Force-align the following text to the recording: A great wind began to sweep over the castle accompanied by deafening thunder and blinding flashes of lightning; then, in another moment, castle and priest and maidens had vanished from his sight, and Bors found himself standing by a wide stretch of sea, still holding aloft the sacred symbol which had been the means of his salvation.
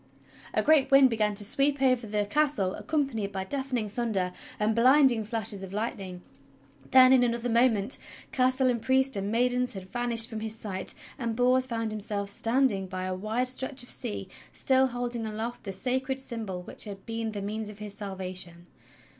A 0.55 0.63
great 0.63 0.89
wind 0.89 1.11
began 1.11 1.35
to 1.35 1.43
sweep 1.45 1.79
over 1.79 2.07
the 2.07 2.25
castle 2.25 2.73
accompanied 2.73 3.31
by 3.31 3.43
deafening 3.43 3.87
thunder 3.87 4.33
and 4.59 4.73
blinding 4.73 5.23
flashes 5.23 5.61
of 5.61 5.73
lightning; 5.73 6.23
then, 6.89 7.13
in 7.13 7.21
another 7.21 7.49
moment, 7.49 7.99
castle 8.31 8.67
and 8.71 8.81
priest 8.81 9.15
and 9.15 9.31
maidens 9.31 9.73
had 9.73 9.83
vanished 9.87 10.27
from 10.27 10.39
his 10.39 10.55
sight, 10.55 10.95
and 11.19 11.35
Bors 11.35 11.67
found 11.67 11.91
himself 11.91 12.29
standing 12.29 12.87
by 12.87 13.03
a 13.03 13.13
wide 13.13 13.49
stretch 13.49 13.83
of 13.83 13.89
sea, 13.89 14.27
still 14.51 14.87
holding 14.87 15.27
aloft 15.27 15.65
the 15.65 15.71
sacred 15.71 16.19
symbol 16.19 16.63
which 16.63 16.85
had 16.85 17.05
been 17.05 17.33
the 17.33 17.41
means 17.43 17.69
of 17.69 17.77
his 17.77 17.93
salvation. 17.93 18.65